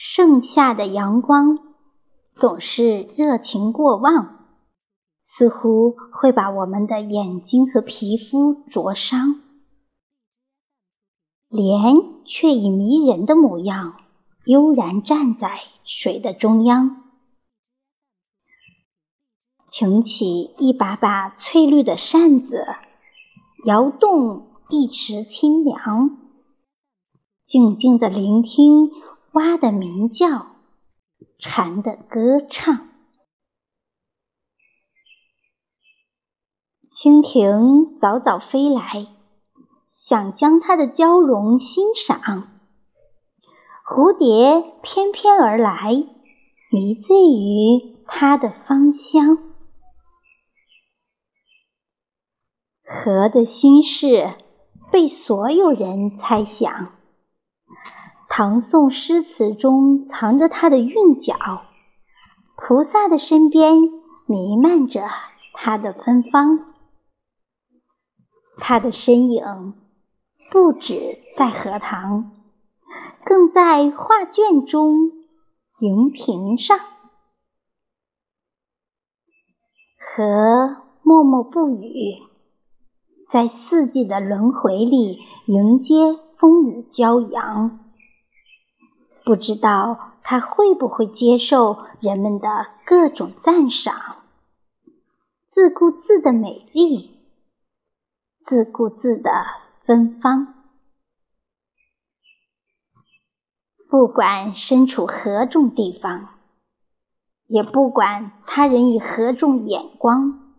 [0.00, 1.58] 盛夏的阳光
[2.36, 4.46] 总是热情过旺，
[5.24, 9.40] 似乎会把我们的眼睛和皮肤灼伤。
[11.48, 13.96] 莲却以迷人的模样
[14.44, 17.02] 悠然站在水的中央，
[19.66, 22.64] 擎起一把把翠绿的扇子，
[23.64, 26.16] 摇动一池清凉，
[27.42, 28.92] 静静的聆听。
[29.32, 30.46] 蛙的鸣叫，
[31.38, 32.88] 蝉的歌唱，
[36.90, 39.06] 蜻蜓早早飞来，
[39.86, 42.48] 想将它的娇容欣赏；
[43.84, 45.92] 蝴蝶翩翩而来，
[46.70, 49.36] 迷醉于它的芳香。
[52.82, 54.34] 河的心事
[54.90, 56.94] 被所有人猜想。
[58.40, 61.34] 唐宋诗词中藏着他的韵脚，
[62.56, 63.80] 菩萨的身边
[64.26, 65.08] 弥漫着
[65.54, 66.72] 他的芬芳。
[68.58, 69.74] 他的身影
[70.52, 72.30] 不止在荷塘，
[73.24, 75.10] 更在画卷中、
[75.80, 76.78] 荧屏上。
[79.98, 82.22] 和默默不语，
[83.32, 87.80] 在四季的轮回里迎接风雨骄阳。
[89.28, 92.48] 不知道他会不会接受人们的
[92.86, 94.22] 各种赞赏，
[95.50, 97.10] 自顾自的美丽，
[98.46, 99.30] 自顾自的
[99.84, 100.54] 芬芳。
[103.90, 106.30] 不管身处何种地方，
[107.46, 110.54] 也不管他人以何种眼光，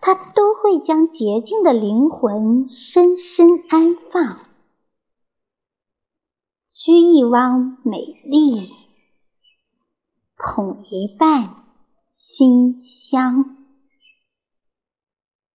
[0.00, 4.49] 他都会将洁净的灵魂深深安放。
[6.82, 8.70] 掬一汪美丽，
[10.38, 11.54] 捧一瓣
[12.10, 13.59] 馨香。